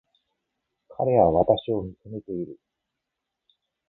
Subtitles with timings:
[0.97, 2.57] 彼は私を見つめている